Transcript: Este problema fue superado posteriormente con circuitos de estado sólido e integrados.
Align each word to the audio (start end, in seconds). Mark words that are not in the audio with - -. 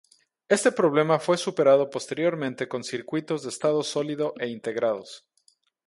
Este 0.49 0.71
problema 0.71 1.19
fue 1.19 1.37
superado 1.37 1.91
posteriormente 1.91 2.67
con 2.67 2.83
circuitos 2.83 3.43
de 3.43 3.49
estado 3.49 3.83
sólido 3.83 4.33
e 4.39 4.47
integrados. 4.47 5.27